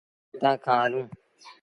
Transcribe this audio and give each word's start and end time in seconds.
هآڻي 0.03 0.37
هِتآنٚ 0.39 0.61
کآݩ 0.63 0.81
هلونٚ۔ 0.83 1.09